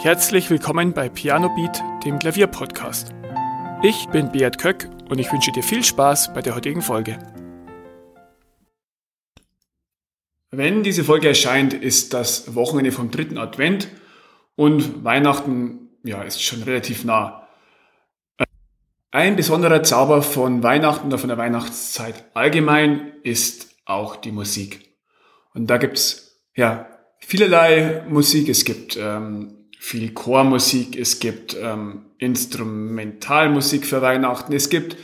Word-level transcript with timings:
Herzlich 0.00 0.48
willkommen 0.48 0.92
bei 0.92 1.08
Piano 1.08 1.48
Beat, 1.56 1.82
dem 2.04 2.20
Klavierpodcast. 2.20 3.12
Ich 3.82 4.06
bin 4.10 4.30
Beat 4.30 4.56
Köck 4.56 4.88
und 5.08 5.18
ich 5.18 5.32
wünsche 5.32 5.50
dir 5.50 5.64
viel 5.64 5.82
Spaß 5.82 6.32
bei 6.34 6.40
der 6.40 6.54
heutigen 6.54 6.82
Folge. 6.82 7.18
Wenn 10.52 10.84
diese 10.84 11.02
Folge 11.02 11.26
erscheint, 11.26 11.74
ist 11.74 12.14
das 12.14 12.54
Wochenende 12.54 12.92
vom 12.92 13.10
dritten 13.10 13.38
Advent 13.38 13.88
und 14.54 15.02
Weihnachten 15.02 15.88
ja, 16.04 16.22
ist 16.22 16.44
schon 16.44 16.62
relativ 16.62 17.04
nah. 17.04 17.48
Ein 19.10 19.34
besonderer 19.34 19.82
Zauber 19.82 20.22
von 20.22 20.62
Weihnachten 20.62 21.08
oder 21.08 21.18
von 21.18 21.28
der 21.28 21.38
Weihnachtszeit 21.38 22.24
allgemein 22.34 23.14
ist 23.24 23.74
auch 23.84 24.14
die 24.14 24.30
Musik. 24.30 24.94
Und 25.54 25.66
da 25.66 25.76
gibt's 25.76 26.40
ja 26.54 26.88
vielerlei 27.18 28.04
Musik. 28.08 28.48
Es 28.48 28.64
gibt 28.64 28.96
ähm, 28.96 29.57
viel 29.78 30.12
Chormusik, 30.12 30.98
es 30.98 31.20
gibt 31.20 31.56
ähm, 31.60 32.06
Instrumentalmusik 32.18 33.86
für 33.86 34.02
Weihnachten, 34.02 34.52
es 34.52 34.68
gibt 34.68 34.96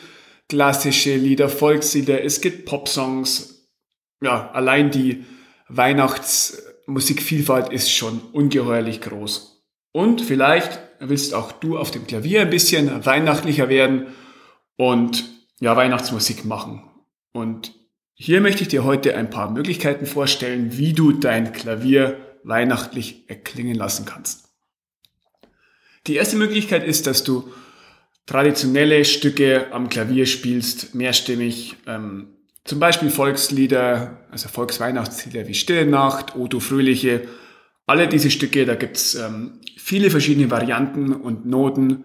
klassische 0.49 1.17
Lieder, 1.17 1.49
Volkslieder, 1.49 2.23
es 2.23 2.41
gibt 2.41 2.67
Popsongs. 2.67 3.69
Ja, 4.23 4.51
allein 4.53 4.91
die 4.91 5.25
Weihnachtsmusikvielfalt 5.69 7.73
ist 7.73 7.91
schon 7.91 8.21
ungeheuerlich 8.33 9.01
groß. 9.01 9.65
Und 9.93 10.21
vielleicht 10.21 10.81
willst 10.99 11.35
auch 11.35 11.53
du 11.53 11.79
auf 11.79 11.91
dem 11.91 12.07
Klavier 12.07 12.43
ein 12.43 12.51
bisschen 12.51 13.07
weihnachtlicher 13.07 13.69
werden 13.69 14.09
und 14.77 15.25
ja, 15.61 15.77
Weihnachtsmusik 15.77 16.45
machen. 16.45 16.83
Und 17.33 17.73
hier 18.15 18.41
möchte 18.41 18.63
ich 18.63 18.69
dir 18.69 18.85
heute 18.85 19.17
ein 19.17 19.31
paar 19.31 19.51
Möglichkeiten 19.51 20.07
vorstellen, 20.07 20.77
wie 20.77 20.93
du 20.93 21.13
dein 21.13 21.53
Klavier 21.53 22.39
weihnachtlich 22.45 23.29
erklingen 23.29 23.75
lassen 23.75 24.05
kannst. 24.05 24.54
Die 26.07 26.17
erste 26.17 26.37
Möglichkeit 26.37 26.85
ist, 26.85 27.07
dass 27.07 27.25
du 27.25 27.51
traditionelle 28.27 29.05
Stücke 29.05 29.69
am 29.73 29.89
Klavier 29.89 30.27
spielst, 30.27 30.95
mehrstimmig, 30.95 31.77
ähm, 31.87 32.29
zum 32.65 32.79
Beispiel 32.79 33.11
Volkslieder, 33.11 34.27
also 34.31 34.49
Volksweihnachtslieder 34.49 35.47
wie 35.47 35.55
Stille 35.55 35.87
Nacht, 35.87 36.35
Odo 36.37 36.61
Fröhliche. 36.61 37.29
Alle 37.87 38.09
diese 38.09 38.31
Stücke, 38.31 38.65
da 38.65 38.75
gibt's 38.75 39.15
ähm, 39.15 39.61
viele 39.77 40.11
verschiedene 40.11 40.51
Varianten 40.51 41.13
und 41.13 41.45
Noten. 41.45 42.05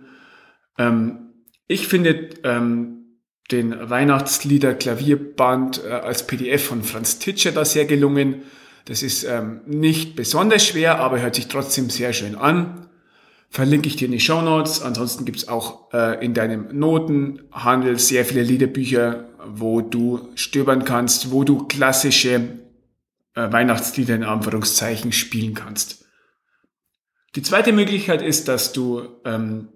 Ähm, 0.78 1.34
ich 1.68 1.88
finde 1.88 2.30
ähm, 2.44 3.20
den 3.52 3.90
Weihnachtslieder 3.90 4.74
Klavierband 4.76 5.84
äh, 5.86 5.92
als 5.92 6.28
PDF 6.28 6.66
von 6.66 6.84
Franz 6.84 7.20
Titscher 7.20 7.52
da 7.54 7.64
sehr 7.64 7.86
gelungen. 7.86 8.44
Das 8.86 9.02
ist 9.02 9.24
ähm, 9.24 9.62
nicht 9.66 10.16
besonders 10.16 10.66
schwer, 10.66 11.00
aber 11.00 11.22
hört 11.22 11.36
sich 11.36 11.48
trotzdem 11.48 11.90
sehr 11.90 12.12
schön 12.12 12.36
an 12.36 12.89
verlinke 13.50 13.88
ich 13.88 13.96
dir 13.96 14.06
in 14.06 14.12
die 14.12 14.20
Show 14.20 14.42
Notes. 14.42 14.82
Ansonsten 14.82 15.26
gibt's 15.26 15.48
auch 15.48 15.92
äh, 15.92 16.24
in 16.24 16.34
deinem 16.34 16.68
Notenhandel 16.78 17.98
sehr 18.00 18.26
viele 18.26 18.44
Liederbücher, 18.44 19.30
wo 19.46 19.82
du 19.82 20.30
stöbern 20.36 20.86
kannst, 20.86 21.32
wo 21.32 21.44
du 21.44 21.66
klassische 21.68 22.60
äh, 23.36 23.52
Weihnachtslieder 23.52 24.16
in 24.16 24.24
Anführungszeichen 24.24 25.12
spielen 25.12 25.56
kannst. 25.56 26.06
Die 27.36 27.42
zweite 27.42 27.72
Möglichkeit 27.74 28.22
ist, 28.22 28.48
dass 28.48 28.74
du 28.74 29.08
ähm, 29.26 29.70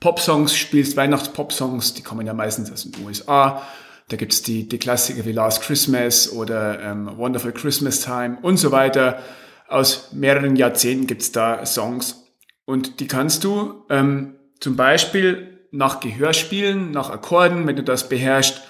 Popsongs 0.00 0.56
spielst, 0.56 0.96
Weihnachtspopsongs, 0.96 1.94
die 1.94 2.02
kommen 2.02 2.26
ja 2.26 2.34
meistens 2.34 2.70
aus 2.70 2.88
den 2.88 3.04
USA. 3.04 3.62
Da 4.08 4.16
gibt's 4.16 4.42
die, 4.42 4.68
die 4.68 4.78
Klassiker 4.78 5.24
wie 5.26 5.32
Last 5.32 5.62
Christmas 5.62 6.32
oder 6.32 6.80
ähm, 6.80 7.10
Wonderful 7.18 7.52
Christmas 7.52 8.00
Time 8.00 8.38
und 8.40 8.56
so 8.56 8.70
weiter. 8.70 9.22
Aus 9.66 10.12
mehreren 10.12 10.56
Jahrzehnten 10.56 11.06
gibt's 11.06 11.32
da 11.32 11.66
Songs 11.66 12.27
und 12.68 13.00
die 13.00 13.06
kannst 13.06 13.44
du 13.44 13.86
ähm, 13.88 14.34
zum 14.60 14.76
Beispiel 14.76 15.58
nach 15.70 16.00
Gehör 16.00 16.34
spielen, 16.34 16.90
nach 16.90 17.08
Akkorden, 17.08 17.66
wenn 17.66 17.76
du 17.76 17.82
das 17.82 18.10
beherrschst. 18.10 18.60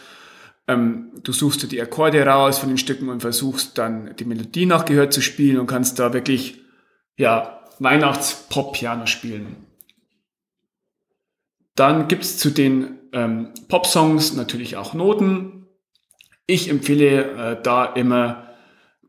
Ähm, 0.68 1.10
du 1.24 1.32
suchst 1.32 1.64
dir 1.64 1.66
die 1.66 1.82
Akkorde 1.82 2.24
raus 2.24 2.60
von 2.60 2.68
den 2.68 2.78
Stücken 2.78 3.08
und 3.08 3.22
versuchst 3.22 3.76
dann 3.76 4.14
die 4.14 4.24
Melodie 4.24 4.66
nach 4.66 4.84
Gehör 4.84 5.10
zu 5.10 5.20
spielen 5.20 5.58
und 5.58 5.66
kannst 5.66 5.98
da 5.98 6.12
wirklich 6.12 6.60
ja, 7.16 7.64
Weihnachts-Pop-Piano 7.80 9.06
spielen. 9.06 9.66
Dann 11.74 12.06
gibt's 12.06 12.38
zu 12.38 12.50
den 12.50 13.00
ähm, 13.12 13.52
Pop-Songs 13.66 14.34
natürlich 14.34 14.76
auch 14.76 14.94
Noten. 14.94 15.66
Ich 16.46 16.70
empfehle 16.70 17.56
äh, 17.56 17.60
da 17.60 17.84
immer 17.84 18.54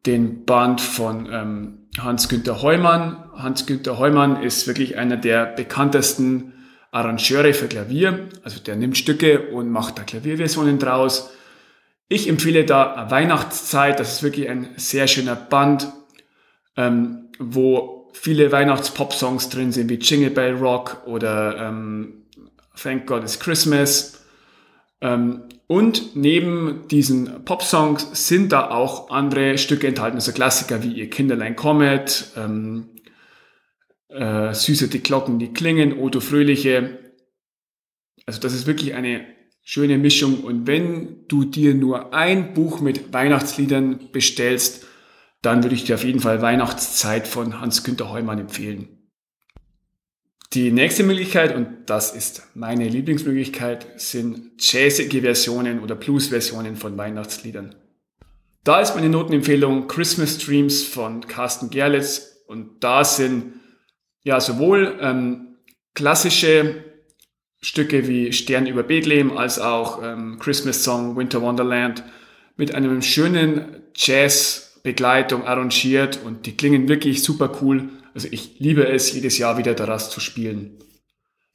den 0.07 0.45
Band 0.45 0.81
von 0.81 1.29
ähm, 1.31 1.88
Hans-Günther 2.03 2.61
Heumann. 2.61 3.23
Hans-Günther 3.35 3.97
Heumann 3.97 4.41
ist 4.41 4.67
wirklich 4.67 4.97
einer 4.97 5.17
der 5.17 5.45
bekanntesten 5.45 6.53
Arrangeure 6.91 7.53
für 7.53 7.67
Klavier. 7.67 8.29
Also 8.43 8.59
der 8.59 8.75
nimmt 8.75 8.97
Stücke 8.97 9.49
und 9.49 9.69
macht 9.69 9.97
da 9.97 10.03
Klavierversionen 10.03 10.79
draus. 10.79 11.31
Ich 12.07 12.27
empfehle 12.27 12.65
da 12.65 13.09
Weihnachtszeit. 13.09 13.99
Das 13.99 14.13
ist 14.13 14.23
wirklich 14.23 14.49
ein 14.49 14.69
sehr 14.77 15.07
schöner 15.07 15.35
Band, 15.35 15.87
ähm, 16.75 17.29
wo 17.37 18.09
viele 18.13 18.51
Weihnachts-Pop-Songs 18.51 19.49
drin 19.49 19.71
sind, 19.71 19.89
wie 19.89 19.95
Jingle 19.95 20.31
Bell 20.31 20.55
Rock 20.55 21.03
oder 21.05 21.57
ähm, 21.57 22.25
Thank 22.81 23.05
God 23.05 23.23
It's 23.23 23.39
Christmas. 23.39 24.18
Ähm, 25.01 25.43
und 25.67 26.15
neben 26.15 26.87
diesen 26.89 27.45
Pop-Songs 27.45 28.27
sind 28.27 28.51
da 28.51 28.71
auch 28.71 29.11
andere 29.11 29.57
Stücke 29.57 29.87
enthalten, 29.87 30.17
also 30.17 30.31
Klassiker 30.31 30.83
wie 30.83 30.93
Ihr 30.93 31.09
Kinderlein 31.09 31.55
kommet, 31.55 32.31
ähm, 32.35 32.89
äh, 34.09 34.53
Süße 34.53 34.87
die 34.87 35.03
Glocken, 35.03 35.39
die 35.39 35.53
klingen, 35.53 35.97
Odo 35.97 36.19
Fröhliche. 36.19 37.13
Also 38.25 38.41
das 38.41 38.53
ist 38.53 38.67
wirklich 38.67 38.95
eine 38.95 39.25
schöne 39.63 39.97
Mischung. 39.97 40.43
Und 40.43 40.67
wenn 40.67 41.27
du 41.27 41.45
dir 41.45 41.75
nur 41.75 42.13
ein 42.13 42.53
Buch 42.53 42.81
mit 42.81 43.13
Weihnachtsliedern 43.13 44.09
bestellst, 44.11 44.87
dann 45.41 45.63
würde 45.63 45.75
ich 45.75 45.85
dir 45.85 45.95
auf 45.95 46.03
jeden 46.03 46.19
Fall 46.19 46.41
Weihnachtszeit 46.41 47.27
von 47.27 47.61
Hans-Günter 47.61 48.09
Heumann 48.09 48.39
empfehlen. 48.39 48.98
Die 50.53 50.71
nächste 50.71 51.03
Möglichkeit, 51.03 51.55
und 51.55 51.67
das 51.85 52.15
ist 52.15 52.41
meine 52.55 52.87
Lieblingsmöglichkeit, 52.87 53.85
sind 53.97 54.53
jazzige 54.59 55.21
Versionen 55.21 55.79
oder 55.79 55.93
Blues-Versionen 55.93 56.75
von 56.75 56.97
Weihnachtsliedern. 56.97 57.75
Da 58.63 58.81
ist 58.81 58.95
meine 58.95 59.09
Notenempfehlung 59.09 59.87
Christmas 59.87 60.39
Dreams 60.39 60.83
von 60.83 61.27
Carsten 61.27 61.69
Gerlitz. 61.69 62.43
Und 62.47 62.83
da 62.83 63.03
sind 63.03 63.53
ja 64.23 64.41
sowohl 64.41 64.97
ähm, 65.01 65.57
klassische 65.93 66.83
Stücke 67.61 68.07
wie 68.07 68.33
Stern 68.33 68.65
über 68.65 68.81
Bethlehem 68.81 69.37
als 69.37 69.59
auch 69.59 70.01
ähm, 70.03 70.39
Christmas 70.39 70.83
Song 70.83 71.15
Winter 71.15 71.43
Wonderland 71.43 72.03
mit 72.57 72.73
einem 72.73 73.03
schönen 73.03 73.83
Jazz-Begleitung 73.95 75.45
arrangiert. 75.45 76.19
Und 76.25 76.47
die 76.47 76.57
klingen 76.57 76.89
wirklich 76.89 77.21
super 77.21 77.51
cool 77.61 77.89
also 78.19 78.27
ich 78.31 78.59
liebe 78.59 78.85
es, 78.85 79.13
jedes 79.13 79.37
Jahr 79.37 79.57
wieder 79.57 79.73
daraus 79.73 80.09
zu 80.09 80.19
spielen. 80.19 80.71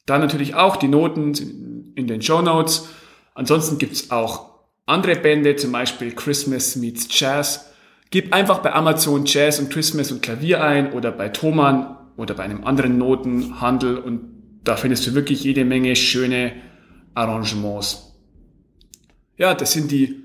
Dann 0.07 0.19
natürlich 0.19 0.55
auch 0.55 0.77
die 0.77 0.87
Noten 0.87 1.93
in 1.93 2.07
den 2.07 2.23
Show 2.23 2.41
Notes. 2.41 2.89
Ansonsten 3.35 3.77
gibt's 3.77 4.09
auch 4.09 4.49
andere 4.87 5.15
Bände, 5.15 5.55
zum 5.57 5.71
Beispiel 5.71 6.11
Christmas 6.13 6.75
Meets 6.75 7.07
Jazz. 7.11 7.71
Gib 8.09 8.33
einfach 8.33 8.59
bei 8.59 8.73
Amazon 8.73 9.25
Jazz 9.27 9.59
und 9.59 9.69
Christmas 9.69 10.11
und 10.11 10.23
Klavier 10.23 10.63
ein 10.63 10.93
oder 10.93 11.11
bei 11.11 11.29
Thomann 11.29 11.97
oder 12.17 12.33
bei 12.33 12.41
einem 12.41 12.63
anderen 12.63 12.97
Notenhandel 12.97 13.99
und 13.99 14.21
da 14.63 14.75
findest 14.75 15.05
du 15.05 15.13
wirklich 15.13 15.43
jede 15.43 15.65
Menge 15.65 15.95
schöne 15.95 16.53
Arrangements. 17.13 18.15
Ja, 19.37 19.53
das 19.53 19.73
sind 19.73 19.91
die 19.91 20.23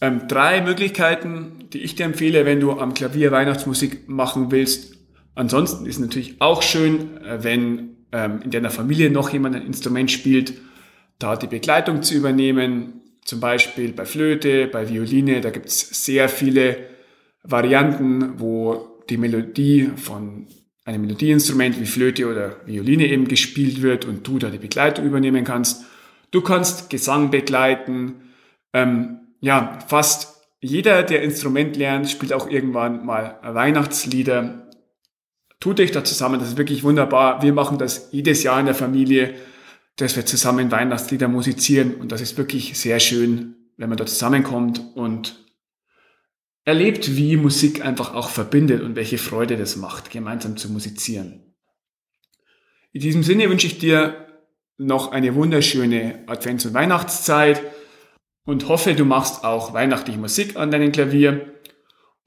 ähm, 0.00 0.28
drei 0.28 0.62
Möglichkeiten, 0.62 1.68
die 1.74 1.80
ich 1.80 1.94
dir 1.94 2.06
empfehle, 2.06 2.46
wenn 2.46 2.60
du 2.60 2.72
am 2.72 2.94
Klavier 2.94 3.32
Weihnachtsmusik 3.32 4.08
machen 4.08 4.50
willst. 4.50 4.97
Ansonsten 5.38 5.86
ist 5.86 6.00
natürlich 6.00 6.40
auch 6.40 6.62
schön, 6.62 7.16
äh, 7.18 7.44
wenn 7.44 7.96
ähm, 8.10 8.40
in 8.42 8.50
deiner 8.50 8.70
Familie 8.70 9.08
noch 9.08 9.30
jemand 9.30 9.54
ein 9.54 9.64
Instrument 9.64 10.10
spielt, 10.10 10.54
da 11.20 11.36
die 11.36 11.46
Begleitung 11.46 12.02
zu 12.02 12.14
übernehmen. 12.14 13.02
Zum 13.24 13.38
Beispiel 13.38 13.92
bei 13.92 14.04
Flöte, 14.04 14.66
bei 14.66 14.88
Violine, 14.88 15.40
da 15.40 15.50
gibt 15.50 15.66
es 15.66 16.04
sehr 16.04 16.28
viele 16.28 16.76
Varianten, 17.44 18.40
wo 18.40 19.00
die 19.08 19.16
Melodie 19.16 19.90
von 19.94 20.48
einem 20.84 21.02
Melodieinstrument 21.02 21.78
wie 21.80 21.86
Flöte 21.86 22.28
oder 22.28 22.56
Violine 22.66 23.06
eben 23.06 23.28
gespielt 23.28 23.80
wird 23.80 24.06
und 24.06 24.26
du 24.26 24.40
da 24.40 24.50
die 24.50 24.58
Begleitung 24.58 25.04
übernehmen 25.04 25.44
kannst. 25.44 25.84
Du 26.32 26.40
kannst 26.40 26.90
Gesang 26.90 27.30
begleiten. 27.30 28.32
Ähm, 28.72 29.20
ja, 29.40 29.78
fast 29.86 30.48
jeder, 30.60 31.04
der 31.04 31.22
Instrument 31.22 31.76
lernt, 31.76 32.10
spielt 32.10 32.32
auch 32.32 32.50
irgendwann 32.50 33.06
mal 33.06 33.38
Weihnachtslieder 33.44 34.67
tut 35.60 35.80
euch 35.80 35.90
da 35.90 36.04
zusammen, 36.04 36.40
das 36.40 36.50
ist 36.50 36.56
wirklich 36.56 36.84
wunderbar. 36.84 37.42
Wir 37.42 37.52
machen 37.52 37.78
das 37.78 38.08
jedes 38.12 38.42
Jahr 38.42 38.60
in 38.60 38.66
der 38.66 38.74
Familie, 38.74 39.34
dass 39.96 40.16
wir 40.16 40.24
zusammen 40.24 40.70
Weihnachtslieder 40.70 41.28
musizieren 41.28 41.94
und 41.94 42.12
das 42.12 42.20
ist 42.20 42.38
wirklich 42.38 42.78
sehr 42.78 43.00
schön, 43.00 43.56
wenn 43.76 43.88
man 43.88 43.98
da 43.98 44.06
zusammenkommt 44.06 44.80
und 44.94 45.44
erlebt, 46.64 47.16
wie 47.16 47.36
Musik 47.36 47.84
einfach 47.84 48.14
auch 48.14 48.28
verbindet 48.28 48.82
und 48.82 48.94
welche 48.94 49.18
Freude 49.18 49.56
das 49.56 49.76
macht, 49.76 50.10
gemeinsam 50.10 50.56
zu 50.56 50.70
musizieren. 50.70 51.54
In 52.92 53.00
diesem 53.00 53.22
Sinne 53.22 53.48
wünsche 53.48 53.66
ich 53.66 53.78
dir 53.78 54.26
noch 54.76 55.10
eine 55.10 55.34
wunderschöne 55.34 56.24
Advents- 56.26 56.66
und 56.66 56.74
Weihnachtszeit 56.74 57.60
und 58.44 58.68
hoffe, 58.68 58.94
du 58.94 59.04
machst 59.04 59.44
auch 59.44 59.72
weihnachtliche 59.72 60.18
Musik 60.18 60.56
an 60.56 60.70
deinem 60.70 60.92
Klavier 60.92 61.57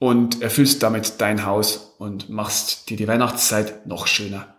und 0.01 0.41
erfüllst 0.41 0.81
damit 0.81 1.21
dein 1.21 1.45
Haus 1.45 1.93
und 1.99 2.27
machst 2.27 2.89
dir 2.89 2.97
die 2.97 3.07
Weihnachtszeit 3.07 3.85
noch 3.85 4.07
schöner. 4.07 4.55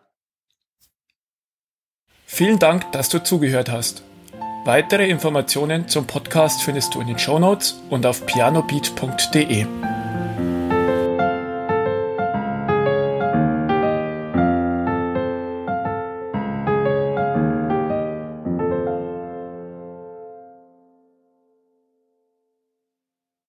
Vielen 2.27 2.61
Dank, 2.61 2.93
dass 2.93 3.09
du 3.09 3.21
zugehört 3.21 3.69
hast. 3.69 4.05
Weitere 4.65 5.09
Informationen 5.09 5.89
zum 5.89 6.07
Podcast 6.07 6.63
findest 6.63 6.95
du 6.95 7.01
in 7.01 7.09
den 7.09 7.19
Show 7.19 7.41
Notes 7.41 7.75
und 7.91 8.07
auf 8.07 8.25
pianobeat.de. 8.25 9.67